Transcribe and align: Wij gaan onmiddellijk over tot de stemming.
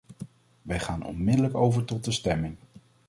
Wij 0.61 0.79
gaan 0.79 1.05
onmiddellijk 1.05 1.55
over 1.55 1.85
tot 1.85 2.03
de 2.03 2.11
stemming. 2.11 2.57